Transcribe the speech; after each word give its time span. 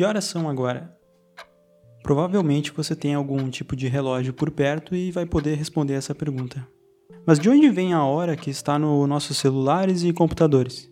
Que 0.00 0.04
horas 0.04 0.24
são 0.24 0.48
agora? 0.48 0.96
Provavelmente 2.02 2.72
você 2.72 2.96
tem 2.96 3.12
algum 3.12 3.50
tipo 3.50 3.76
de 3.76 3.86
relógio 3.86 4.32
por 4.32 4.50
perto 4.50 4.96
e 4.96 5.12
vai 5.12 5.26
poder 5.26 5.56
responder 5.56 5.92
essa 5.92 6.14
pergunta. 6.14 6.66
Mas 7.26 7.38
de 7.38 7.50
onde 7.50 7.68
vem 7.68 7.92
a 7.92 8.02
hora 8.02 8.34
que 8.34 8.48
está 8.48 8.78
nos 8.78 9.06
nossos 9.06 9.36
celulares 9.36 10.02
e 10.02 10.10
computadores? 10.10 10.90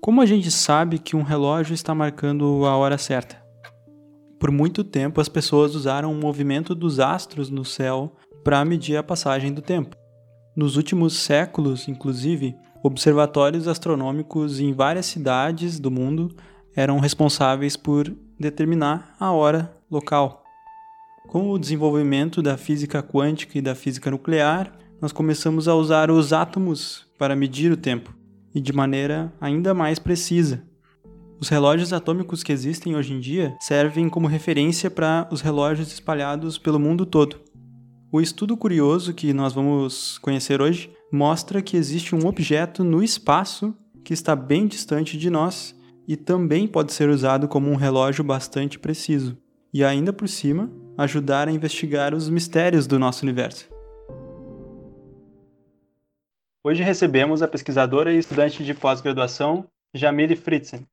Como 0.00 0.20
a 0.20 0.26
gente 0.26 0.50
sabe 0.50 0.98
que 0.98 1.14
um 1.14 1.22
relógio 1.22 1.72
está 1.72 1.94
marcando 1.94 2.66
a 2.66 2.76
hora 2.76 2.98
certa? 2.98 3.40
Por 4.40 4.50
muito 4.50 4.82
tempo, 4.82 5.20
as 5.20 5.28
pessoas 5.28 5.76
usaram 5.76 6.10
o 6.10 6.20
movimento 6.20 6.74
dos 6.74 6.98
astros 6.98 7.48
no 7.48 7.64
céu 7.64 8.16
para 8.42 8.64
medir 8.64 8.96
a 8.96 9.04
passagem 9.04 9.52
do 9.52 9.62
tempo. 9.62 9.94
Nos 10.56 10.76
últimos 10.76 11.12
séculos, 11.16 11.86
inclusive, 11.86 12.56
observatórios 12.82 13.68
astronômicos 13.68 14.58
em 14.58 14.72
várias 14.72 15.06
cidades 15.06 15.78
do 15.78 15.92
mundo 15.92 16.34
eram 16.76 17.00
responsáveis 17.00 17.76
por 17.76 18.14
determinar 18.38 19.16
a 19.18 19.32
hora 19.32 19.74
local. 19.90 20.44
Com 21.26 21.50
o 21.50 21.58
desenvolvimento 21.58 22.42
da 22.42 22.56
física 22.58 23.02
quântica 23.02 23.58
e 23.58 23.62
da 23.62 23.74
física 23.74 24.10
nuclear, 24.10 24.72
nós 25.00 25.10
começamos 25.10 25.66
a 25.66 25.74
usar 25.74 26.10
os 26.10 26.32
átomos 26.32 27.06
para 27.18 27.34
medir 27.34 27.72
o 27.72 27.76
tempo 27.76 28.14
e 28.54 28.60
de 28.60 28.72
maneira 28.72 29.32
ainda 29.40 29.74
mais 29.74 29.98
precisa. 29.98 30.62
Os 31.38 31.48
relógios 31.48 31.92
atômicos 31.92 32.42
que 32.42 32.52
existem 32.52 32.96
hoje 32.96 33.12
em 33.12 33.20
dia 33.20 33.56
servem 33.60 34.08
como 34.08 34.26
referência 34.26 34.90
para 34.90 35.28
os 35.30 35.40
relógios 35.40 35.92
espalhados 35.92 36.56
pelo 36.56 36.78
mundo 36.78 37.04
todo. 37.04 37.40
O 38.10 38.20
estudo 38.20 38.56
curioso 38.56 39.12
que 39.12 39.34
nós 39.34 39.52
vamos 39.52 40.16
conhecer 40.18 40.62
hoje 40.62 40.90
mostra 41.12 41.60
que 41.60 41.76
existe 41.76 42.14
um 42.14 42.26
objeto 42.26 42.82
no 42.82 43.02
espaço 43.02 43.74
que 44.02 44.14
está 44.14 44.34
bem 44.34 44.66
distante 44.66 45.18
de 45.18 45.28
nós 45.28 45.75
e 46.06 46.16
também 46.16 46.68
pode 46.68 46.92
ser 46.92 47.08
usado 47.08 47.48
como 47.48 47.70
um 47.70 47.76
relógio 47.76 48.22
bastante 48.22 48.78
preciso, 48.78 49.36
e 49.72 49.84
ainda 49.84 50.12
por 50.12 50.28
cima, 50.28 50.70
ajudar 50.96 51.48
a 51.48 51.52
investigar 51.52 52.14
os 52.14 52.28
mistérios 52.28 52.86
do 52.86 52.98
nosso 52.98 53.24
universo. 53.24 53.68
Hoje 56.64 56.82
recebemos 56.82 57.42
a 57.42 57.48
pesquisadora 57.48 58.12
e 58.12 58.18
estudante 58.18 58.64
de 58.64 58.74
pós-graduação 58.74 59.68
Jamile 59.94 60.34
Fritzen. 60.34 60.86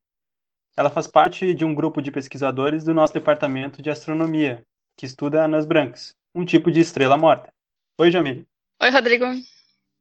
Ela 0.76 0.90
faz 0.90 1.06
parte 1.06 1.54
de 1.54 1.64
um 1.64 1.74
grupo 1.74 2.02
de 2.02 2.10
pesquisadores 2.10 2.84
do 2.84 2.94
nosso 2.94 3.14
departamento 3.14 3.80
de 3.80 3.90
astronomia, 3.90 4.62
que 4.96 5.06
estuda 5.06 5.44
anãs 5.44 5.64
brancas, 5.64 6.14
um 6.34 6.44
tipo 6.44 6.70
de 6.70 6.80
estrela 6.80 7.16
morta. 7.16 7.52
Oi, 7.98 8.10
Jamile. 8.10 8.46
Oi, 8.82 8.90
Rodrigo. 8.90 9.24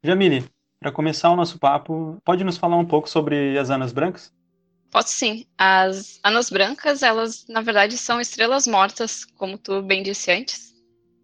Jamile, 0.03 0.45
para 0.79 0.91
começar 0.91 1.29
o 1.29 1.35
nosso 1.35 1.57
papo, 1.59 2.21
pode 2.25 2.43
nos 2.43 2.57
falar 2.57 2.77
um 2.77 2.85
pouco 2.85 3.09
sobre 3.09 3.57
as 3.57 3.69
anãs 3.69 3.93
brancas? 3.93 4.33
Posso 4.93 5.09
sim. 5.09 5.47
As 5.57 6.19
anãs 6.21 6.51
brancas, 6.51 7.01
elas 7.01 7.47
na 7.49 7.61
verdade 7.61 7.97
são 7.97 8.21
estrelas 8.21 8.67
mortas, 8.67 9.25
como 9.25 9.57
tu 9.57 9.81
bem 9.81 10.03
disse 10.03 10.31
antes. 10.31 10.71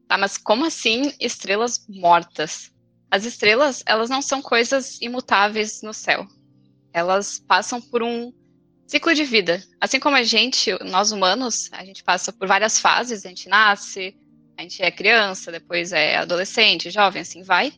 Tá, 0.07 0.17
mas 0.17 0.39
como 0.39 0.65
assim 0.65 1.13
estrelas 1.19 1.85
mortas? 1.87 2.71
As 3.11 3.25
estrelas, 3.25 3.83
elas 3.85 4.09
não 4.09 4.23
são 4.23 4.41
coisas 4.41 4.99
imutáveis 4.99 5.83
no 5.83 5.93
céu. 5.93 6.25
Elas 6.91 7.37
passam 7.47 7.79
por 7.79 8.01
um 8.01 8.33
ciclo 8.87 9.13
de 9.13 9.23
vida. 9.23 9.63
Assim 9.79 9.99
como 9.99 10.15
a 10.15 10.23
gente, 10.23 10.71
nós 10.85 11.11
humanos, 11.11 11.69
a 11.71 11.85
gente 11.85 12.03
passa 12.03 12.33
por 12.33 12.47
várias 12.47 12.79
fases, 12.79 13.23
a 13.23 13.29
gente 13.29 13.47
nasce, 13.47 14.17
a 14.57 14.63
gente 14.63 14.81
é 14.81 14.89
criança, 14.89 15.51
depois 15.51 15.91
é 15.91 16.17
adolescente, 16.17 16.89
jovem, 16.89 17.21
assim 17.21 17.43
vai. 17.43 17.71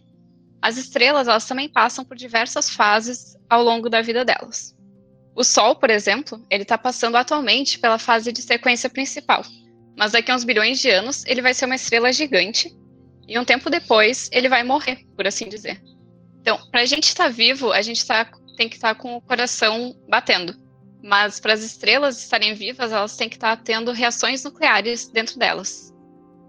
As 0.61 0.78
estrelas, 0.78 1.28
elas 1.28 1.45
também 1.45 1.67
passam 1.67 2.05
por 2.05 2.16
diversas 2.16 2.70
fases 2.70 3.36
ao 3.50 3.61
longo 3.61 3.89
da 3.89 4.02
vida 4.02 4.23
delas. 4.23 4.73
O 5.35 5.43
Sol, 5.43 5.75
por 5.75 5.89
exemplo, 5.89 6.45
ele 6.49 6.63
está 6.63 6.77
passando 6.77 7.15
atualmente 7.15 7.79
pela 7.79 7.97
fase 7.97 8.31
de 8.31 8.41
sequência 8.41 8.89
principal, 8.89 9.43
mas 9.97 10.11
daqui 10.11 10.31
a 10.31 10.35
uns 10.35 10.43
bilhões 10.43 10.79
de 10.79 10.89
anos 10.89 11.23
ele 11.25 11.41
vai 11.41 11.53
ser 11.53 11.65
uma 11.65 11.75
estrela 11.75 12.11
gigante 12.11 12.75
e 13.27 13.39
um 13.39 13.45
tempo 13.45 13.70
depois, 13.70 14.30
ele 14.33 14.49
vai 14.49 14.64
morrer, 14.64 15.05
por 15.15 15.25
assim 15.25 15.47
dizer. 15.47 15.81
Então, 16.41 16.59
para 16.70 16.81
a 16.81 16.86
gente 16.86 17.05
estar 17.05 17.25
tá 17.25 17.30
vivo, 17.30 17.71
a 17.71 17.81
gente 17.81 18.05
tá, 18.05 18.30
tem 18.58 18.67
que 18.67 18.75
estar 18.75 18.93
tá 18.93 19.02
com 19.02 19.15
o 19.15 19.21
coração 19.21 19.95
batendo. 20.09 20.53
Mas 21.02 21.39
para 21.39 21.53
as 21.53 21.64
estrelas 21.64 22.20
estarem 22.20 22.53
vivas, 22.53 22.91
elas 22.91 23.15
têm 23.15 23.30
que 23.30 23.37
estar 23.37 23.55
tá 23.55 23.64
tendo 23.64 23.91
reações 23.91 24.43
nucleares 24.43 25.08
dentro 25.08 25.39
delas. 25.39 25.93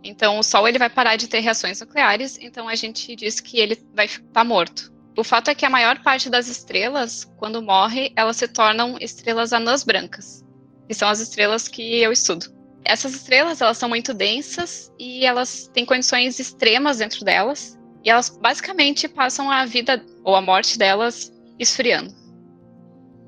Então, 0.03 0.39
o 0.39 0.43
Sol 0.43 0.67
ele 0.67 0.79
vai 0.79 0.91
parar 0.91 1.17
de 1.17 1.29
ter 1.29 1.41
reações 1.41 1.81
nucleares, 1.81 2.37
então 2.41 2.69
a 2.69 2.75
gente 2.75 3.15
diz 3.15 3.39
que 3.39 3.61
ele 3.61 3.79
vai 3.95 4.07
estar 4.07 4.45
morto. 4.45 4.92
O 5.17 5.23
fato 5.23 5.51
é 5.51 5.55
que 5.55 5.67
a 5.67 5.71
maior 5.71 6.03
parte 6.03 6.31
das 6.31 6.49
estrelas, 6.49 7.31
quando 7.37 7.63
morre, 7.63 8.13
elas 8.17 8.37
se 8.37 8.49
tornam 8.49 8.97
estrelas 9.01 9.53
anãs 9.53 9.85
brancas, 9.85 10.43
que 10.89 10.95
são 10.95 11.09
as 11.09 11.21
estrelas 11.21 11.69
que 11.69 12.01
eu 12.01 12.11
estudo. 12.11 12.47
Essas 12.85 13.15
estrelas, 13.15 13.61
elas 13.61 13.77
são 13.77 13.89
muito 13.89 14.15
densas 14.15 14.91
e 14.99 15.25
elas 15.25 15.69
têm 15.73 15.85
condições 15.85 16.41
extremas 16.41 16.99
dentro 16.99 17.25
delas. 17.25 17.79
E 18.05 18.11
elas 18.11 18.29
basicamente 18.31 19.07
passam 19.07 19.51
a 19.51 19.65
vida 19.65 20.05
ou 20.25 20.35
a 20.35 20.41
morte 20.41 20.77
delas 20.79 21.33
esfriando. 21.59 22.13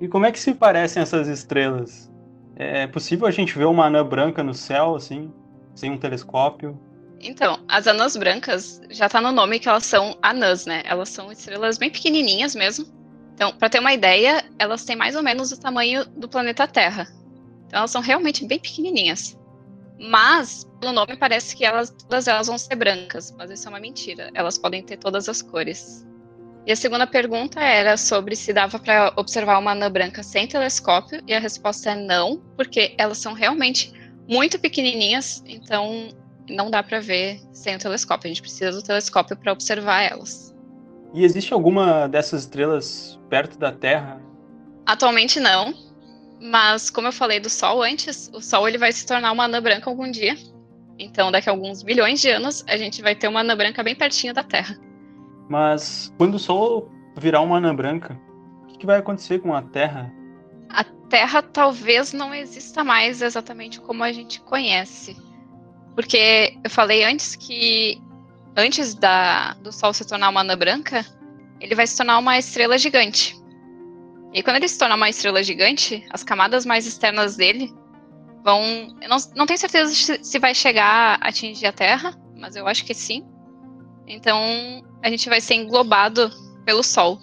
E 0.01 0.09
como 0.09 0.27
é 0.27 0.33
que 0.33 0.41
se 0.41 0.55
parecem 0.55 1.03
essas 1.03 1.29
estrelas? 1.29 2.11
É 2.57 2.87
possível 2.87 3.27
a 3.27 3.31
gente 3.31 3.57
ver 3.57 3.67
uma 3.67 3.87
anã 3.87 4.05
branca 4.05 4.43
no 4.43 4.55
céu, 4.55 4.97
assim, 4.97 5.33
sem 5.75 5.91
um 5.91 5.99
telescópio? 5.99 6.81
Então, 7.21 7.65
as 7.69 7.87
anãs 7.87 8.17
brancas 8.17 8.81
já 8.91 9.09
tá 9.09 9.21
no 9.21 9.33
nome 9.33 9.59
que 9.59 9.69
elas 9.69 9.87
são 9.87 10.17
anãs, 10.23 10.67
né? 10.67 10.83
Elas 10.85 11.09
são 11.09 11.33
estrelas 11.33 11.79
bem 11.79 11.91
pequenininhas 11.91 12.55
mesmo. 12.55 12.87
Então, 13.35 13.53
para 13.53 13.69
ter 13.69 13.81
uma 13.81 13.93
ideia, 13.93 14.45
elas 14.59 14.85
têm 14.85 14.95
mais 14.95 15.17
ou 15.17 15.23
menos 15.23 15.51
o 15.51 15.59
tamanho 15.59 16.05
do 16.05 16.29
planeta 16.29 16.69
Terra. 16.69 17.09
Então, 17.67 17.79
elas 17.79 17.91
são 17.91 18.01
realmente 18.01 18.47
bem 18.47 18.59
pequenininhas. 18.59 19.39
Mas, 19.99 20.69
pelo 20.81 20.93
nome, 20.93 21.17
parece 21.17 21.57
que 21.57 21.65
elas, 21.65 21.91
todas 21.91 22.29
elas 22.29 22.47
vão 22.47 22.59
ser 22.59 22.77
brancas, 22.77 23.35
mas 23.37 23.51
isso 23.51 23.67
é 23.67 23.71
uma 23.71 23.81
mentira. 23.81 24.31
Elas 24.35 24.59
podem 24.59 24.83
ter 24.83 24.97
todas 24.99 25.29
as 25.29 25.41
cores. 25.41 26.07
E 26.67 26.73
a 26.73 26.77
segunda 26.77 27.07
pergunta 27.07 27.61
era 27.61 27.97
sobre 27.97 28.35
se 28.35 28.53
dava 28.53 28.79
para 28.79 29.13
observar 29.17 29.59
uma 29.59 29.73
anã 29.73 29.91
branca 29.91 30.23
sem 30.23 30.47
telescópio, 30.47 31.23
e 31.27 31.35
a 31.35 31.39
resposta 31.39 31.91
é 31.91 31.95
não, 31.95 32.43
porque 32.57 32.95
elas 32.97 33.19
são 33.19 33.35
realmente 33.35 33.93
muito 34.27 34.59
pequenininhas, 34.59 35.43
então 35.47 36.09
não 36.49 36.71
dá 36.71 36.83
para 36.83 37.01
ver 37.01 37.41
sem 37.53 37.77
o 37.77 37.79
telescópio. 37.79 38.27
A 38.27 38.29
gente 38.29 38.43
precisa 38.43 38.73
do 38.73 38.83
telescópio 38.83 39.37
para 39.37 39.53
observar 39.53 40.03
elas. 40.03 40.55
E 41.13 41.25
existe 41.25 41.53
alguma 41.53 42.09
dessas 42.09 42.43
estrelas 42.43 43.21
perto 43.31 43.59
da 43.59 43.71
Terra? 43.71 44.21
Atualmente 44.85 45.39
não, 45.39 45.73
mas 46.41 46.91
como 46.91 47.09
eu 47.09 47.13
falei 47.13 47.41
do 47.41 47.49
Sol 47.49 47.83
antes, 47.83 48.31
o 48.35 48.41
Sol 48.41 48.69
ele 48.69 48.79
vai 48.79 48.93
se 48.93 49.07
tornar 49.07 49.33
uma 49.33 49.45
anã 49.45 49.63
branca 49.63 49.89
algum 49.89 50.11
dia. 50.11 50.37
Então, 50.99 51.33
daqui 51.33 51.49
a 51.49 51.53
alguns 51.53 51.83
bilhões 51.83 52.21
de 52.21 52.31
anos, 52.31 52.65
a 52.69 52.77
gente 52.77 53.01
vai 53.01 53.15
ter 53.15 53.29
uma 53.29 53.41
anã 53.41 53.57
branca 53.57 53.83
bem 53.83 53.95
pertinho 53.95 54.35
da 54.35 54.43
Terra. 54.43 54.77
Mas 55.49 56.13
quando 56.19 56.35
o 56.35 56.39
Sol 56.39 56.91
virar 57.17 57.41
uma 57.41 57.57
anã 57.59 57.75
branca, 57.75 58.21
o 58.63 58.79
que 58.79 58.87
vai 58.87 58.99
acontecer 58.99 59.39
com 59.39 59.55
a 59.55 59.63
Terra? 59.63 60.13
A 60.69 60.85
Terra 61.09 61.43
talvez 61.43 62.13
não 62.13 62.35
exista 62.35 62.83
mais 62.83 63.23
exatamente 63.23 63.81
como 63.81 64.03
a 64.03 64.13
gente 64.13 64.41
conhece. 64.41 65.17
Porque 65.95 66.59
eu 66.63 66.71
falei 66.71 67.05
antes 67.05 67.37
que 67.37 68.01
antes 68.57 68.95
da, 68.95 69.55
do 69.55 69.73
Sol 69.73 69.93
se 69.93 70.07
tornar 70.07 70.29
uma 70.29 70.41
anã 70.41 70.57
branca, 70.57 71.05
ele 71.61 71.75
vai 71.75 71.87
se 71.87 71.97
tornar 71.97 72.19
uma 72.19 72.39
estrela 72.39 72.79
gigante. 72.79 73.37
E 74.33 74.43
quando 74.43 74.57
ele 74.57 74.69
se 74.69 74.79
torna 74.79 74.97
uma 74.97 75.09
estrela 75.09 75.43
gigante, 75.43 76.05
as 76.11 76.25
camadas 76.25 76.67
mais 76.67 76.87
externas 76.87 77.37
dele 77.37 77.73
vão. 78.43 78.63
Eu 79.01 79.09
não, 79.09 79.17
não 79.37 79.47
tenho 79.47 79.59
certeza 79.59 80.19
se 80.23 80.39
vai 80.39 80.55
chegar 80.55 81.19
a 81.21 81.29
atingir 81.29 81.67
a 81.67 81.73
Terra, 81.73 82.15
mas 82.37 82.57
eu 82.57 82.67
acho 82.67 82.85
que 82.85 82.95
sim. 82.95 83.25
Então 84.07 84.39
a 85.03 85.09
gente 85.09 85.29
vai 85.29 85.41
ser 85.41 85.55
englobado 85.55 86.31
pelo 86.65 86.83
Sol. 86.83 87.19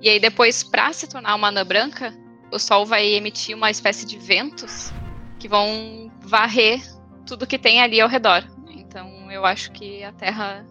E 0.00 0.08
aí 0.08 0.18
depois, 0.18 0.64
para 0.64 0.92
se 0.92 1.08
tornar 1.08 1.36
uma 1.36 1.48
anã 1.48 1.64
branca, 1.64 2.12
o 2.52 2.58
Sol 2.58 2.84
vai 2.84 3.06
emitir 3.06 3.56
uma 3.56 3.70
espécie 3.70 4.04
de 4.04 4.18
ventos 4.18 4.92
que 5.38 5.48
vão 5.48 6.10
varrer 6.20 6.82
tudo 7.26 7.46
que 7.46 7.58
tem 7.58 7.80
ali 7.80 8.00
ao 8.00 8.08
redor. 8.08 8.44
Então 8.68 9.30
eu 9.30 9.44
acho 9.44 9.72
que 9.72 10.02
a 10.04 10.12
Terra 10.12 10.64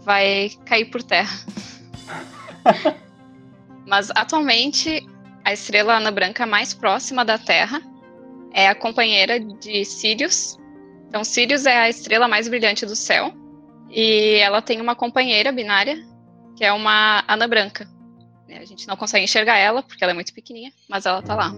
vai 0.00 0.50
cair 0.64 0.86
por 0.86 1.02
terra. 1.02 1.36
Mas 3.86 4.10
atualmente 4.10 5.06
a 5.44 5.52
estrela 5.52 5.96
anã 5.96 6.12
branca 6.12 6.46
mais 6.46 6.74
próxima 6.74 7.24
da 7.24 7.38
Terra 7.38 7.80
é 8.52 8.68
a 8.68 8.74
companheira 8.74 9.38
de 9.38 9.84
Sirius. 9.84 10.58
Então, 11.08 11.22
Sirius 11.22 11.66
é 11.66 11.76
a 11.76 11.88
estrela 11.88 12.26
mais 12.26 12.48
brilhante 12.48 12.86
do 12.86 12.96
céu. 12.96 13.32
E 13.90 14.36
ela 14.36 14.60
tem 14.60 14.80
uma 14.80 14.96
companheira 14.96 15.52
binária, 15.52 16.04
que 16.56 16.64
é 16.64 16.72
uma 16.72 17.22
anã 17.28 17.48
branca. 17.48 17.88
A 18.48 18.64
gente 18.64 18.88
não 18.88 18.96
consegue 18.96 19.24
enxergar 19.24 19.56
ela, 19.56 19.82
porque 19.82 20.02
ela 20.02 20.12
é 20.12 20.14
muito 20.14 20.32
pequenininha, 20.32 20.72
mas 20.88 21.04
ela 21.04 21.22
tá 21.22 21.34
lá. 21.34 21.52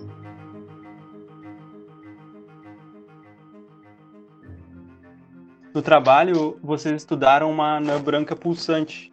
No 5.74 5.82
trabalho, 5.82 6.58
vocês 6.62 6.94
estudaram 6.94 7.50
uma 7.50 7.76
anã 7.76 8.00
branca 8.00 8.34
pulsante. 8.34 9.10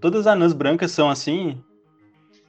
Todas 0.00 0.26
as 0.26 0.32
anãs 0.34 0.52
brancas 0.52 0.92
são 0.92 1.08
assim? 1.08 1.62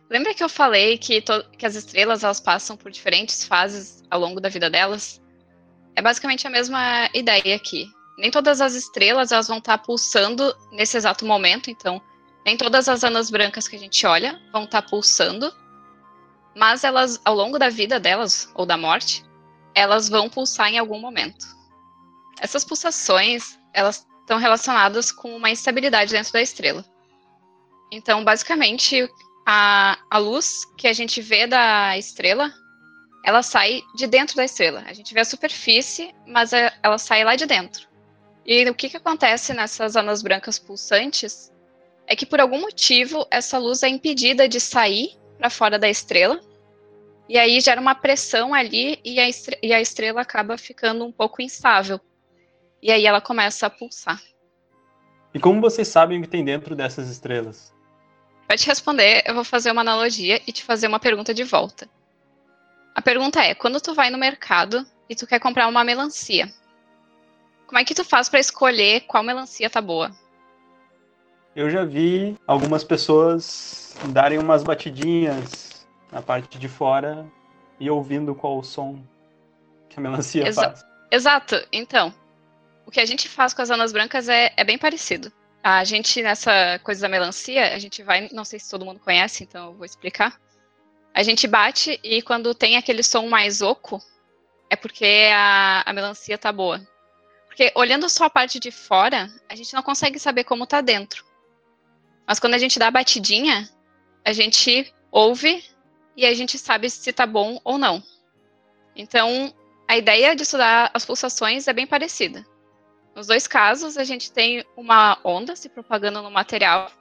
Lembra 0.09 0.33
que 0.33 0.43
eu 0.43 0.49
falei 0.49 0.97
que, 0.97 1.21
que 1.57 1.65
as 1.65 1.75
estrelas 1.75 2.23
elas 2.23 2.39
passam 2.39 2.77
por 2.77 2.91
diferentes 2.91 3.45
fases 3.45 4.03
ao 4.09 4.19
longo 4.19 4.39
da 4.39 4.49
vida 4.49 4.69
delas? 4.69 5.21
é 5.95 6.01
basicamente 6.01 6.45
a 6.45 6.49
mesma 6.49 7.09
ideia 7.13 7.55
aqui. 7.55 7.87
Nem 8.17 8.29
todas 8.29 8.61
as 8.61 8.75
estrelas 8.75 9.31
elas 9.31 9.47
vão 9.47 9.57
estar 9.57 9.77
pulsando 9.79 10.55
nesse 10.71 10.97
exato 10.97 11.25
momento, 11.25 11.69
então 11.69 12.01
nem 12.45 12.55
todas 12.55 12.87
as 12.87 13.03
anas 13.03 13.29
brancas 13.29 13.67
que 13.67 13.75
a 13.75 13.79
gente 13.79 14.05
olha 14.05 14.39
vão 14.51 14.65
estar 14.65 14.81
pulsando, 14.83 15.51
mas 16.55 16.83
elas, 16.83 17.19
ao 17.25 17.35
longo 17.35 17.57
da 17.57 17.69
vida 17.69 17.99
delas, 17.99 18.49
ou 18.53 18.65
da 18.65 18.77
morte, 18.77 19.25
elas 19.73 20.07
vão 20.07 20.29
pulsar 20.29 20.69
em 20.69 20.77
algum 20.77 20.99
momento. 20.99 21.45
Essas 22.39 22.63
pulsações, 22.63 23.59
elas 23.73 24.05
estão 24.21 24.37
relacionadas 24.37 25.11
com 25.11 25.35
uma 25.35 25.49
instabilidade 25.49 26.11
dentro 26.11 26.33
da 26.33 26.41
estrela. 26.41 26.83
Então, 27.91 28.23
basicamente, 28.23 29.07
a, 29.45 29.97
a 30.09 30.17
luz 30.17 30.65
que 30.77 30.87
a 30.87 30.93
gente 30.93 31.21
vê 31.21 31.45
da 31.45 31.97
estrela, 31.97 32.51
ela 33.23 33.43
sai 33.43 33.83
de 33.95 34.07
dentro 34.07 34.35
da 34.35 34.43
estrela. 34.43 34.83
A 34.87 34.93
gente 34.93 35.13
vê 35.13 35.19
a 35.19 35.25
superfície, 35.25 36.13
mas 36.27 36.53
é, 36.53 36.73
ela 36.81 36.97
sai 36.97 37.23
lá 37.23 37.35
de 37.35 37.45
dentro. 37.45 37.87
E 38.45 38.69
o 38.69 38.75
que, 38.75 38.89
que 38.89 38.97
acontece 38.97 39.53
nessas 39.53 39.95
anãs 39.95 40.21
brancas 40.21 40.59
pulsantes 40.59 41.51
é 42.07 42.15
que, 42.15 42.25
por 42.25 42.39
algum 42.39 42.61
motivo, 42.61 43.25
essa 43.31 43.57
luz 43.57 43.81
é 43.81 43.87
impedida 43.87 44.47
de 44.47 44.59
sair 44.59 45.17
para 45.37 45.49
fora 45.49 45.79
da 45.79 45.89
estrela. 45.89 46.39
E 47.27 47.37
aí 47.37 47.59
gera 47.59 47.81
uma 47.81 47.95
pressão 47.95 48.53
ali 48.53 48.99
e 49.03 49.19
a, 49.19 49.25
e 49.63 49.73
a 49.73 49.81
estrela 49.81 50.21
acaba 50.21 50.57
ficando 50.57 51.03
um 51.05 51.11
pouco 51.11 51.41
instável. 51.41 51.99
E 52.81 52.91
aí 52.91 53.05
ela 53.05 53.21
começa 53.21 53.67
a 53.67 53.69
pulsar. 53.69 54.21
E 55.33 55.39
como 55.39 55.59
vocês 55.59 55.87
sabem 55.87 56.19
o 56.19 56.21
que 56.21 56.29
tem 56.29 56.45
dentro 56.45 56.75
dessas 56.75 57.09
estrelas? 57.09 57.73
Para 58.47 58.57
te 58.57 58.67
responder, 58.67 59.23
eu 59.25 59.33
vou 59.33 59.43
fazer 59.43 59.71
uma 59.71 59.81
analogia 59.81 60.41
e 60.47 60.51
te 60.51 60.63
fazer 60.63 60.87
uma 60.87 60.99
pergunta 60.99 61.33
de 61.33 61.43
volta. 61.43 61.89
A 62.93 63.01
pergunta 63.01 63.41
é: 63.41 63.53
quando 63.53 63.81
tu 63.81 63.93
vai 63.93 64.09
no 64.09 64.17
mercado 64.17 64.85
e 65.09 65.15
tu 65.15 65.27
quer 65.27 65.39
comprar 65.39 65.67
uma 65.67 65.83
melancia, 65.83 66.51
como 67.67 67.79
é 67.79 67.83
que 67.83 67.95
tu 67.95 68.05
faz 68.05 68.29
para 68.29 68.39
escolher 68.39 69.01
qual 69.01 69.23
melancia 69.23 69.69
tá 69.69 69.81
boa? 69.81 70.11
Eu 71.55 71.69
já 71.69 71.83
vi 71.83 72.37
algumas 72.45 72.83
pessoas 72.83 73.95
darem 74.09 74.37
umas 74.37 74.63
batidinhas 74.63 75.87
na 76.11 76.21
parte 76.21 76.59
de 76.59 76.67
fora 76.67 77.25
e 77.79 77.89
ouvindo 77.89 78.35
qual 78.35 78.57
o 78.57 78.63
som 78.63 79.01
que 79.89 79.99
a 79.99 80.01
melancia 80.01 80.47
Exa 80.47 80.63
faz. 80.63 80.85
Exato. 81.11 81.55
Então, 81.71 82.13
o 82.85 82.91
que 82.91 82.99
a 82.99 83.05
gente 83.05 83.27
faz 83.27 83.53
com 83.53 83.61
as 83.61 83.69
anas 83.69 83.91
brancas 83.91 84.29
é, 84.29 84.53
é 84.55 84.63
bem 84.63 84.77
parecido. 84.77 85.31
A 85.63 85.83
gente, 85.83 86.21
nessa 86.21 86.79
coisa 86.83 87.01
da 87.01 87.09
melancia, 87.09 87.73
a 87.73 87.79
gente 87.79 88.03
vai, 88.03 88.29
não 88.31 88.45
sei 88.45 88.59
se 88.59 88.69
todo 88.69 88.85
mundo 88.85 88.99
conhece, 88.99 89.43
então 89.43 89.67
eu 89.67 89.73
vou 89.73 89.85
explicar. 89.85 90.39
A 91.13 91.23
gente 91.23 91.47
bate 91.47 91.99
e 92.03 92.21
quando 92.21 92.53
tem 92.53 92.77
aquele 92.77 93.01
som 93.01 93.27
mais 93.27 93.61
oco, 93.61 93.99
é 94.69 94.75
porque 94.75 95.29
a, 95.33 95.83
a 95.85 95.93
melancia 95.93 96.37
tá 96.37 96.51
boa. 96.51 96.85
Porque 97.47 97.71
olhando 97.73 98.09
só 98.09 98.25
a 98.25 98.29
parte 98.29 98.59
de 98.59 98.69
fora, 98.69 99.29
a 99.49 99.55
gente 99.55 99.73
não 99.73 99.81
consegue 99.81 100.19
saber 100.19 100.43
como 100.43 100.67
tá 100.67 100.81
dentro. 100.81 101.25
Mas 102.27 102.39
quando 102.39 102.53
a 102.53 102.57
gente 102.57 102.77
dá 102.77 102.87
a 102.87 102.91
batidinha, 102.91 103.69
a 104.23 104.33
gente 104.33 104.93
ouve 105.11 105.63
e 106.17 106.25
a 106.25 106.33
gente 106.33 106.57
sabe 106.57 106.89
se 106.89 107.13
tá 107.13 107.25
bom 107.25 107.59
ou 107.63 107.77
não. 107.77 108.03
Então, 108.95 109.53
a 109.87 109.97
ideia 109.97 110.35
de 110.35 110.43
estudar 110.43 110.91
as 110.93 111.05
pulsações 111.05 111.67
é 111.67 111.73
bem 111.73 111.87
parecida. 111.87 112.45
Nos 113.15 113.27
dois 113.27 113.47
casos, 113.47 113.97
a 113.97 114.03
gente 114.03 114.31
tem 114.31 114.65
uma 114.75 115.17
onda 115.23 115.55
se 115.55 115.69
propagando 115.69 116.21
no 116.21 116.29
material, 116.29 116.91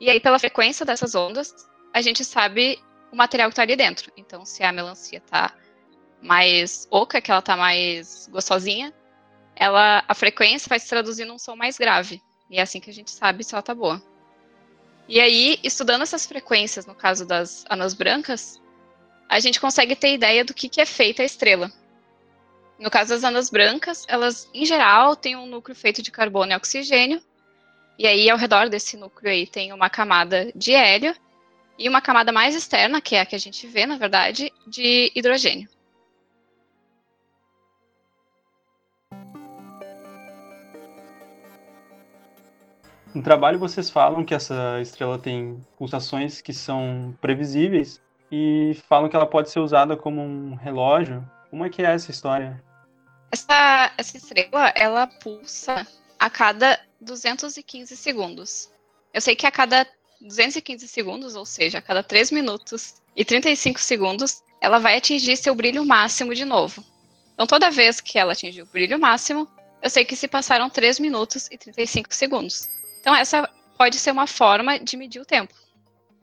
e 0.00 0.08
aí, 0.08 0.20
pela 0.20 0.38
frequência 0.38 0.86
dessas 0.86 1.14
ondas, 1.14 1.54
a 1.92 2.00
gente 2.00 2.24
sabe 2.24 2.78
o 3.10 3.16
material 3.16 3.48
que 3.48 3.52
está 3.52 3.62
ali 3.62 3.74
dentro. 3.74 4.12
Então, 4.16 4.44
se 4.44 4.62
a 4.62 4.70
melancia 4.70 5.18
está 5.18 5.52
mais 6.22 6.86
oca, 6.90 7.20
que 7.20 7.30
ela 7.30 7.40
está 7.40 7.56
mais 7.56 8.28
gostosinha, 8.30 8.94
ela, 9.56 10.04
a 10.06 10.14
frequência 10.14 10.68
vai 10.68 10.78
se 10.78 10.88
traduzir 10.88 11.24
num 11.24 11.38
som 11.38 11.56
mais 11.56 11.76
grave. 11.76 12.22
E 12.48 12.58
é 12.58 12.62
assim 12.62 12.80
que 12.80 12.90
a 12.90 12.94
gente 12.94 13.10
sabe 13.10 13.42
se 13.42 13.54
ela 13.54 13.60
está 13.60 13.74
boa. 13.74 14.00
E 15.08 15.20
aí, 15.20 15.58
estudando 15.64 16.02
essas 16.02 16.26
frequências, 16.26 16.86
no 16.86 16.94
caso 16.94 17.26
das 17.26 17.64
anas 17.68 17.92
brancas, 17.92 18.60
a 19.28 19.40
gente 19.40 19.60
consegue 19.60 19.96
ter 19.96 20.14
ideia 20.14 20.44
do 20.44 20.54
que, 20.54 20.68
que 20.68 20.80
é 20.80 20.86
feita 20.86 21.22
a 21.22 21.26
estrela. 21.26 21.72
No 22.78 22.90
caso 22.90 23.10
das 23.10 23.24
anãs 23.24 23.50
brancas, 23.50 24.06
elas, 24.08 24.48
em 24.54 24.64
geral, 24.64 25.16
têm 25.16 25.36
um 25.36 25.46
núcleo 25.46 25.74
feito 25.74 26.00
de 26.02 26.10
carbono 26.10 26.52
e 26.52 26.56
oxigênio, 26.56 27.20
e 27.98 28.06
aí, 28.06 28.30
ao 28.30 28.38
redor 28.38 28.68
desse 28.68 28.96
núcleo 28.96 29.32
aí, 29.32 29.46
tem 29.46 29.72
uma 29.72 29.90
camada 29.90 30.52
de 30.54 30.72
hélio, 30.72 31.14
e 31.78 31.88
uma 31.88 32.00
camada 32.00 32.32
mais 32.32 32.54
externa, 32.54 33.00
que 33.00 33.14
é 33.14 33.20
a 33.20 33.26
que 33.26 33.36
a 33.36 33.38
gente 33.38 33.66
vê, 33.66 33.86
na 33.86 33.96
verdade, 33.96 34.52
de 34.66 35.12
hidrogênio. 35.14 35.68
No 43.14 43.22
trabalho 43.22 43.58
vocês 43.58 43.88
falam 43.88 44.24
que 44.24 44.34
essa 44.34 44.80
estrela 44.80 45.18
tem 45.18 45.64
pulsações 45.76 46.40
que 46.40 46.52
são 46.52 47.16
previsíveis 47.20 48.00
e 48.30 48.76
falam 48.86 49.08
que 49.08 49.16
ela 49.16 49.26
pode 49.26 49.50
ser 49.50 49.60
usada 49.60 49.96
como 49.96 50.20
um 50.20 50.54
relógio. 50.54 51.28
Como 51.50 51.64
é 51.64 51.70
que 51.70 51.82
é 51.82 51.86
essa 51.86 52.10
história? 52.10 52.62
Essa, 53.30 53.92
essa 53.96 54.16
estrela, 54.16 54.72
ela 54.74 55.06
pulsa 55.06 55.86
a 56.18 56.30
cada 56.30 56.80
215 57.00 57.96
segundos. 57.96 58.70
Eu 59.12 59.20
sei 59.20 59.36
que 59.36 59.46
a 59.46 59.50
cada 59.50 59.86
215 60.20 60.88
segundos, 60.88 61.36
ou 61.36 61.44
seja, 61.44 61.78
a 61.78 61.82
cada 61.82 62.02
3 62.02 62.30
minutos 62.32 62.94
e 63.14 63.24
35 63.24 63.80
segundos, 63.80 64.42
ela 64.60 64.78
vai 64.78 64.96
atingir 64.96 65.36
seu 65.36 65.54
brilho 65.54 65.84
máximo 65.84 66.34
de 66.34 66.44
novo. 66.44 66.82
Então, 67.34 67.46
toda 67.46 67.70
vez 67.70 68.00
que 68.00 68.18
ela 68.18 68.32
atingir 68.32 68.62
o 68.62 68.66
brilho 68.66 68.98
máximo, 68.98 69.46
eu 69.80 69.88
sei 69.88 70.04
que 70.04 70.16
se 70.16 70.26
passaram 70.26 70.68
3 70.68 70.98
minutos 70.98 71.48
e 71.50 71.56
35 71.56 72.12
segundos. 72.12 72.68
Então, 73.00 73.14
essa 73.14 73.48
pode 73.76 73.96
ser 73.96 74.10
uma 74.10 74.26
forma 74.26 74.78
de 74.78 74.96
medir 74.96 75.20
o 75.20 75.24
tempo. 75.24 75.54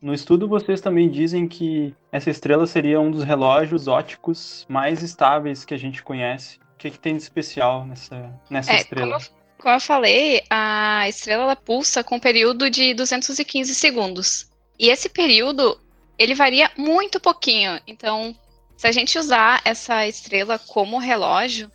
No 0.01 0.13
estudo, 0.13 0.47
vocês 0.47 0.81
também 0.81 1.09
dizem 1.09 1.47
que 1.47 1.95
essa 2.11 2.29
estrela 2.29 2.67
seria 2.67 2.99
um 2.99 3.09
dos 3.09 3.23
relógios 3.23 3.87
óticos 3.87 4.65
mais 4.67 5.01
estáveis 5.01 5.63
que 5.63 5.73
a 5.73 5.77
gente 5.77 6.03
conhece 6.03 6.59
que, 6.85 6.91
que 6.91 6.99
tem 6.99 7.17
de 7.17 7.23
especial 7.23 7.85
nessa, 7.85 8.33
nessa 8.49 8.73
é, 8.73 8.77
estrela? 8.77 9.13
Como, 9.13 9.29
como, 9.57 9.75
eu 9.75 9.79
falei, 9.79 10.43
a 10.49 11.07
estrela 11.07 11.43
ela 11.43 11.55
pulsa 11.55 12.03
com 12.03 12.15
um 12.15 12.19
período 12.19 12.69
de 12.69 12.93
215 12.93 13.73
segundos. 13.73 14.49
E 14.77 14.89
esse 14.89 15.09
período, 15.09 15.79
ele 16.17 16.35
varia 16.35 16.71
muito 16.77 17.19
pouquinho. 17.19 17.79
Então, 17.87 18.35
se 18.77 18.87
a 18.87 18.91
gente 18.91 19.17
usar 19.17 19.61
essa 19.65 20.07
estrela 20.07 20.59
como 20.59 20.99
relógio, 20.99 21.71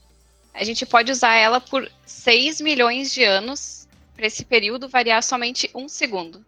a 0.54 0.64
gente 0.64 0.84
pode 0.84 1.10
usar 1.10 1.34
ela 1.34 1.60
por 1.60 1.90
6 2.04 2.60
milhões 2.60 3.12
de 3.12 3.24
anos, 3.24 3.88
para 4.14 4.26
esse 4.26 4.44
período 4.44 4.88
variar 4.88 5.22
somente 5.22 5.70
um 5.74 5.88
segundo. 5.88 6.44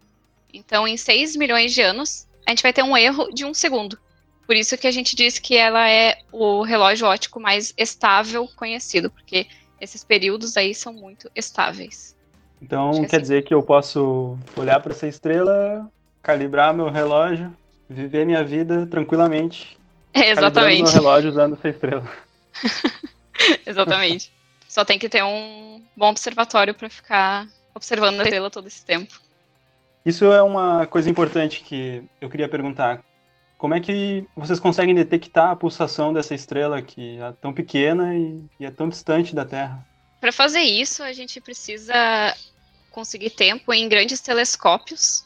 Então, 0.53 0.87
em 0.87 0.95
6 0.95 1.35
milhões 1.35 1.73
de 1.73 1.81
anos, 1.81 2.27
a 2.45 2.51
gente 2.51 2.61
vai 2.61 2.71
ter 2.71 2.83
um 2.83 2.95
erro 2.95 3.29
de 3.33 3.43
um 3.43 3.53
segundo. 3.53 3.97
Por 4.45 4.55
isso 4.55 4.77
que 4.77 4.87
a 4.87 4.91
gente 4.91 5.15
diz 5.15 5.39
que 5.39 5.55
ela 5.55 5.89
é 5.89 6.19
o 6.31 6.61
relógio 6.63 7.07
óptico 7.07 7.39
mais 7.39 7.73
estável 7.77 8.47
conhecido, 8.55 9.09
porque 9.09 9.47
esses 9.79 10.03
períodos 10.03 10.57
aí 10.57 10.75
são 10.75 10.93
muito 10.93 11.29
estáveis. 11.35 12.15
Então 12.61 12.91
que 12.91 12.99
quer 13.01 13.05
assim. 13.05 13.21
dizer 13.21 13.43
que 13.43 13.53
eu 13.53 13.61
posso 13.61 14.37
olhar 14.55 14.79
para 14.79 14.93
essa 14.93 15.07
estrela, 15.07 15.89
calibrar 16.21 16.73
meu 16.73 16.89
relógio, 16.89 17.53
viver 17.89 18.25
minha 18.25 18.43
vida 18.43 18.85
tranquilamente. 18.87 19.77
É, 20.13 20.31
exatamente. 20.31 20.83
meu 20.83 20.91
relógio 20.91 21.29
usando 21.29 21.55
essa 21.55 21.69
estrela. 21.69 22.09
exatamente. 23.65 24.31
Só 24.67 24.83
tem 24.83 24.97
que 24.97 25.09
ter 25.09 25.23
um 25.23 25.81
bom 25.95 26.09
observatório 26.09 26.73
para 26.73 26.89
ficar 26.89 27.47
observando 27.75 28.19
a 28.19 28.23
estrela 28.23 28.49
todo 28.49 28.67
esse 28.67 28.85
tempo. 28.85 29.21
Isso 30.05 30.25
é 30.25 30.41
uma 30.41 30.85
coisa 30.85 31.09
importante 31.09 31.61
que 31.61 32.03
eu 32.19 32.29
queria 32.29 32.49
perguntar. 32.49 33.03
Como 33.63 33.75
é 33.75 33.79
que 33.79 34.27
vocês 34.35 34.59
conseguem 34.59 34.93
detectar 34.93 35.51
a 35.51 35.55
pulsação 35.55 36.11
dessa 36.11 36.35
estrela 36.35 36.81
que 36.81 37.17
é 37.17 37.31
tão 37.31 37.53
pequena 37.53 38.13
e, 38.13 38.43
e 38.59 38.65
é 38.65 38.69
tão 38.69 38.89
distante 38.89 39.33
da 39.33 39.45
Terra? 39.45 39.87
Para 40.19 40.33
fazer 40.33 40.59
isso, 40.59 41.01
a 41.01 41.13
gente 41.13 41.39
precisa 41.39 41.95
conseguir 42.91 43.29
tempo 43.29 43.73
em 43.73 43.87
grandes 43.87 44.19
telescópios, 44.19 45.25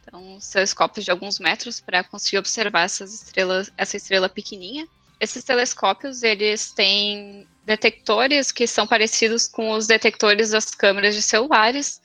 então 0.00 0.38
telescópios 0.50 1.04
de 1.04 1.10
alguns 1.10 1.38
metros 1.38 1.78
para 1.78 2.02
conseguir 2.02 2.38
observar 2.38 2.84
essas 2.84 3.12
estrelas, 3.12 3.70
essa 3.76 3.98
estrela 3.98 4.30
pequenininha. 4.30 4.88
Esses 5.20 5.44
telescópios 5.44 6.22
eles 6.22 6.72
têm 6.72 7.46
detectores 7.66 8.50
que 8.50 8.66
são 8.66 8.86
parecidos 8.86 9.46
com 9.46 9.72
os 9.72 9.86
detectores 9.86 10.48
das 10.48 10.74
câmeras 10.74 11.14
de 11.14 11.20
celulares, 11.20 12.00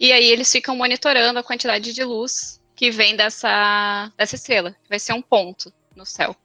e 0.00 0.12
aí 0.14 0.30
eles 0.30 0.50
ficam 0.50 0.74
monitorando 0.74 1.38
a 1.38 1.44
quantidade 1.44 1.92
de 1.92 2.04
luz 2.04 2.57
que 2.78 2.92
vem 2.92 3.16
dessa, 3.16 4.12
dessa 4.16 4.36
estrela, 4.36 4.70
que 4.70 4.88
vai 4.88 5.00
ser 5.00 5.12
um 5.12 5.20
ponto 5.20 5.72
no 5.96 6.06
céu. 6.06 6.36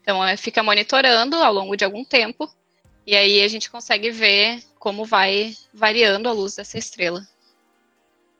Então, 0.00 0.22
fica 0.38 0.62
monitorando 0.62 1.36
ao 1.36 1.52
longo 1.52 1.76
de 1.76 1.84
algum 1.84 2.02
tempo, 2.02 2.50
e 3.06 3.14
aí 3.14 3.42
a 3.42 3.48
gente 3.48 3.70
consegue 3.70 4.10
ver 4.10 4.62
como 4.78 5.04
vai 5.04 5.54
variando 5.74 6.30
a 6.30 6.32
luz 6.32 6.56
dessa 6.56 6.78
estrela. 6.78 7.28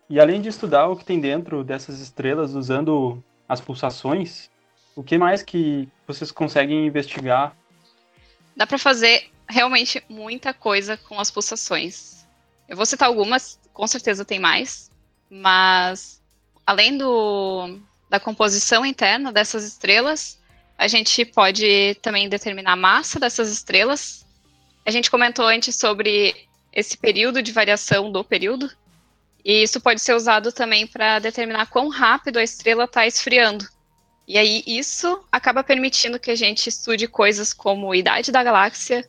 E 0.08 0.18
além 0.18 0.40
de 0.40 0.48
estudar 0.48 0.88
o 0.88 0.96
que 0.96 1.04
tem 1.04 1.20
dentro 1.20 1.62
dessas 1.62 2.00
estrelas 2.00 2.54
usando 2.54 3.22
as 3.46 3.60
pulsações, 3.60 4.48
o 4.94 5.02
que 5.02 5.18
mais 5.18 5.42
que 5.42 5.86
vocês 6.06 6.32
conseguem 6.32 6.86
investigar? 6.86 7.54
Dá 8.56 8.66
para 8.66 8.78
fazer 8.78 9.30
realmente 9.46 10.02
muita 10.08 10.54
coisa 10.54 10.96
com 10.96 11.20
as 11.20 11.30
pulsações. 11.30 12.26
Eu 12.66 12.78
vou 12.78 12.86
citar 12.86 13.08
algumas, 13.08 13.60
com 13.74 13.86
certeza 13.86 14.24
tem 14.24 14.40
mais, 14.40 14.90
mas 15.28 16.15
além 16.66 16.98
do, 16.98 17.78
da 18.10 18.18
composição 18.18 18.84
interna 18.84 19.32
dessas 19.32 19.64
estrelas, 19.64 20.38
a 20.76 20.88
gente 20.88 21.24
pode 21.24 21.96
também 22.02 22.28
determinar 22.28 22.72
a 22.72 22.76
massa 22.76 23.20
dessas 23.20 23.50
estrelas. 23.50 24.26
A 24.84 24.90
gente 24.90 25.10
comentou 25.10 25.46
antes 25.46 25.76
sobre 25.76 26.34
esse 26.72 26.98
período 26.98 27.40
de 27.40 27.52
variação 27.52 28.10
do 28.10 28.22
período, 28.22 28.70
e 29.44 29.62
isso 29.62 29.80
pode 29.80 30.00
ser 30.00 30.12
usado 30.12 30.52
também 30.52 30.86
para 30.86 31.20
determinar 31.20 31.66
quão 31.66 31.88
rápido 31.88 32.38
a 32.38 32.42
estrela 32.42 32.84
está 32.84 33.06
esfriando. 33.06 33.66
E 34.26 34.36
aí 34.36 34.64
isso 34.66 35.24
acaba 35.30 35.62
permitindo 35.62 36.18
que 36.18 36.32
a 36.32 36.34
gente 36.34 36.68
estude 36.68 37.06
coisas 37.06 37.52
como 37.52 37.94
idade 37.94 38.32
da 38.32 38.42
galáxia 38.42 39.08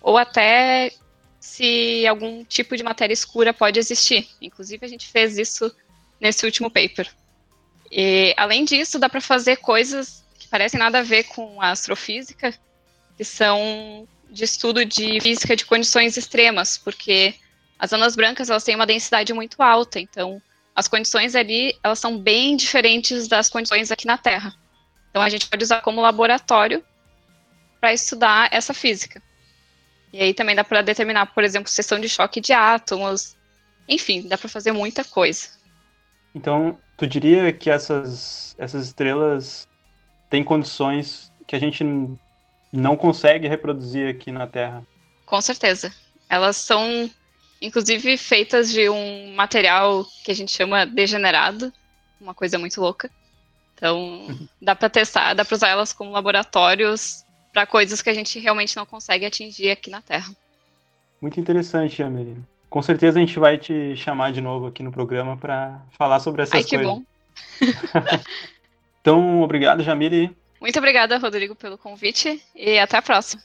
ou 0.00 0.16
até 0.16 0.92
se 1.40 2.06
algum 2.06 2.44
tipo 2.44 2.76
de 2.76 2.84
matéria 2.84 3.12
escura 3.12 3.52
pode 3.52 3.80
existir. 3.80 4.28
Inclusive 4.40 4.86
a 4.86 4.88
gente 4.88 5.08
fez 5.08 5.36
isso 5.36 5.74
nesse 6.24 6.46
último 6.46 6.70
paper. 6.70 7.06
E 7.92 8.34
além 8.38 8.64
disso, 8.64 8.98
dá 8.98 9.10
para 9.10 9.20
fazer 9.20 9.56
coisas 9.56 10.24
que 10.38 10.48
parecem 10.48 10.80
nada 10.80 11.00
a 11.00 11.02
ver 11.02 11.24
com 11.24 11.60
a 11.60 11.70
astrofísica, 11.70 12.54
que 13.14 13.24
são 13.24 14.08
de 14.30 14.42
estudo 14.42 14.86
de 14.86 15.20
física 15.20 15.54
de 15.54 15.66
condições 15.66 16.16
extremas, 16.16 16.78
porque 16.78 17.34
as 17.78 17.92
anãs 17.92 18.16
brancas 18.16 18.48
elas 18.48 18.64
têm 18.64 18.74
uma 18.74 18.86
densidade 18.86 19.34
muito 19.34 19.62
alta, 19.62 20.00
então 20.00 20.40
as 20.74 20.88
condições 20.88 21.34
ali 21.34 21.78
elas 21.82 21.98
são 21.98 22.18
bem 22.18 22.56
diferentes 22.56 23.28
das 23.28 23.50
condições 23.50 23.92
aqui 23.92 24.06
na 24.06 24.16
Terra. 24.16 24.54
Então 25.10 25.20
a 25.20 25.28
gente 25.28 25.46
pode 25.46 25.62
usar 25.62 25.82
como 25.82 26.00
laboratório 26.00 26.82
para 27.80 27.92
estudar 27.92 28.48
essa 28.50 28.72
física. 28.72 29.22
E 30.10 30.20
aí 30.20 30.32
também 30.32 30.56
dá 30.56 30.64
para 30.64 30.80
determinar, 30.80 31.26
por 31.26 31.44
exemplo, 31.44 31.70
seção 31.70 32.00
de 32.00 32.08
choque 32.08 32.40
de 32.40 32.52
átomos. 32.52 33.36
Enfim, 33.86 34.26
dá 34.26 34.38
para 34.38 34.48
fazer 34.48 34.72
muita 34.72 35.04
coisa. 35.04 35.48
Então, 36.34 36.78
tu 36.96 37.06
diria 37.06 37.52
que 37.52 37.70
essas, 37.70 38.54
essas 38.58 38.86
estrelas 38.86 39.68
têm 40.28 40.42
condições 40.42 41.32
que 41.46 41.54
a 41.54 41.58
gente 41.58 41.84
não 42.72 42.96
consegue 42.96 43.46
reproduzir 43.46 44.08
aqui 44.08 44.32
na 44.32 44.46
Terra? 44.46 44.84
Com 45.26 45.40
certeza. 45.40 45.92
Elas 46.28 46.56
são 46.56 47.08
inclusive 47.60 48.16
feitas 48.18 48.70
de 48.70 48.88
um 48.90 49.34
material 49.34 50.04
que 50.24 50.30
a 50.30 50.34
gente 50.34 50.52
chama 50.52 50.84
degenerado, 50.84 51.72
uma 52.20 52.34
coisa 52.34 52.58
muito 52.58 52.80
louca. 52.80 53.10
Então, 53.74 54.26
dá 54.60 54.74
para 54.74 54.90
testar, 54.90 55.34
dá 55.34 55.44
para 55.44 55.54
usar 55.54 55.68
elas 55.68 55.92
como 55.92 56.10
laboratórios 56.10 57.24
para 57.52 57.66
coisas 57.66 58.02
que 58.02 58.10
a 58.10 58.14
gente 58.14 58.38
realmente 58.38 58.76
não 58.76 58.84
consegue 58.84 59.24
atingir 59.24 59.70
aqui 59.70 59.88
na 59.88 60.02
Terra. 60.02 60.34
Muito 61.22 61.40
interessante, 61.40 62.02
Amelie. 62.02 62.36
Com 62.74 62.82
certeza 62.82 63.20
a 63.20 63.20
gente 63.20 63.38
vai 63.38 63.56
te 63.56 63.94
chamar 63.94 64.32
de 64.32 64.40
novo 64.40 64.66
aqui 64.66 64.82
no 64.82 64.90
programa 64.90 65.36
para 65.36 65.80
falar 65.96 66.18
sobre 66.18 66.42
essas 66.42 66.56
Ai, 66.56 66.64
que 66.64 66.76
coisas. 66.76 66.92
bom. 66.92 67.02
então, 69.00 69.42
obrigado, 69.42 69.80
Jamile. 69.80 70.36
Muito 70.60 70.76
obrigada, 70.76 71.16
Rodrigo, 71.18 71.54
pelo 71.54 71.78
convite 71.78 72.42
e 72.52 72.76
até 72.76 72.96
a 72.96 73.02
próxima. 73.02 73.40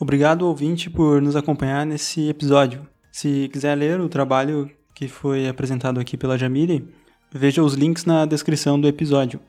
Obrigado, 0.00 0.46
ouvinte, 0.46 0.88
por 0.88 1.20
nos 1.20 1.36
acompanhar 1.36 1.84
nesse 1.84 2.30
episódio. 2.30 2.88
Se 3.12 3.50
quiser 3.52 3.74
ler 3.74 4.00
o 4.00 4.08
trabalho 4.08 4.70
que 4.94 5.08
foi 5.08 5.46
apresentado 5.46 6.00
aqui 6.00 6.16
pela 6.16 6.38
Jamile, 6.38 6.88
veja 7.30 7.62
os 7.62 7.74
links 7.74 8.06
na 8.06 8.24
descrição 8.24 8.80
do 8.80 8.88
episódio. 8.88 9.40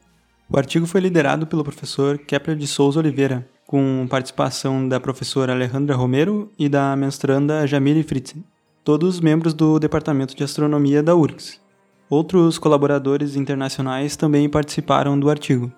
O 0.49 0.57
artigo 0.57 0.85
foi 0.85 0.99
liderado 0.99 1.47
pelo 1.47 1.63
professor 1.63 2.17
Kepler 2.17 2.57
de 2.57 2.67
Souza 2.67 2.99
Oliveira, 2.99 3.47
com 3.71 4.05
participação 4.07 4.87
da 4.87 4.99
professora 4.99 5.53
Alejandra 5.53 5.95
Romero 5.95 6.51
e 6.59 6.69
da 6.69 6.95
mestranda 6.95 7.65
Jamile 7.65 8.03
Fritzen, 8.03 8.43
todos 8.83 9.19
membros 9.19 9.55
do 9.55 9.79
Departamento 9.79 10.35
de 10.35 10.43
Astronomia 10.43 11.01
da 11.01 11.15
URGS. 11.15 11.59
Outros 12.07 12.59
colaboradores 12.59 13.35
internacionais 13.35 14.15
também 14.15 14.47
participaram 14.47 15.19
do 15.19 15.27
artigo. 15.27 15.71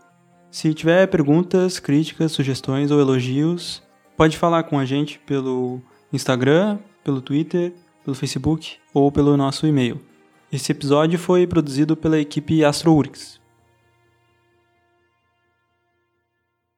Se 0.51 0.73
tiver 0.73 1.07
perguntas, 1.07 1.79
críticas, 1.79 2.33
sugestões 2.33 2.91
ou 2.91 2.99
elogios, 2.99 3.81
Pode 4.15 4.37
falar 4.37 4.63
com 4.63 4.77
a 4.77 4.85
gente 4.85 5.17
pelo 5.19 5.81
Instagram, 6.11 6.77
pelo 7.03 7.19
Twitter, 7.19 7.73
pelo 8.03 8.15
Facebook 8.15 8.75
ou 8.93 9.11
pelo 9.11 9.35
nosso 9.35 9.65
e-mail. 9.65 9.99
Esse 10.51 10.71
episódio 10.71 11.17
foi 11.17 11.47
produzido 11.47 11.97
pela 11.97 12.19
equipe 12.19 12.63
AstroWorks. 12.63 13.39